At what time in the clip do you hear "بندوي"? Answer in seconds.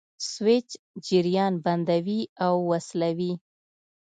1.65-2.21